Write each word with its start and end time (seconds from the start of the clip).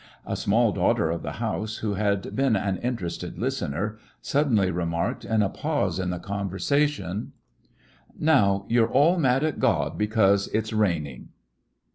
A 0.25 0.35
small 0.35 0.71
daughter 0.71 1.11
of 1.11 1.21
the 1.21 1.33
house, 1.33 1.77
who 1.77 1.93
had 1.93 2.35
been 2.35 2.55
an 2.55 2.77
interested 2.77 3.37
listener, 3.37 3.99
suddenly 4.19 4.71
remarked, 4.71 5.23
in 5.25 5.43
a 5.43 5.49
pause 5.49 5.99
in 5.99 6.09
the 6.09 6.17
conversation: 6.17 7.33
"Now 8.17 8.65
you 8.67 8.83
're 8.83 8.89
all 8.89 9.19
mad 9.19 9.43
at 9.43 9.59
God 9.59 9.99
because 9.99 10.47
it 10.47 10.65
's 10.65 10.73
raining 10.73 11.29